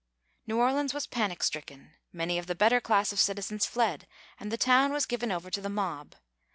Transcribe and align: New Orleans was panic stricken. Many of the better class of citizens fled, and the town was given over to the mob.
New 0.47 0.57
Orleans 0.59 0.95
was 0.95 1.05
panic 1.05 1.43
stricken. 1.43 1.93
Many 2.11 2.39
of 2.39 2.47
the 2.47 2.55
better 2.55 2.81
class 2.81 3.11
of 3.13 3.19
citizens 3.19 3.67
fled, 3.67 4.07
and 4.39 4.51
the 4.51 4.57
town 4.57 4.91
was 4.91 5.05
given 5.05 5.31
over 5.31 5.51
to 5.51 5.61
the 5.61 5.69
mob. 5.69 6.15